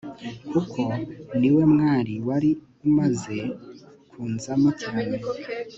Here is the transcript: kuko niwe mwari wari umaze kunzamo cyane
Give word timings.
kuko 0.51 0.81
niwe 1.39 1.63
mwari 1.73 2.13
wari 2.27 2.49
umaze 2.87 3.37
kunzamo 4.09 4.69
cyane 4.81 5.17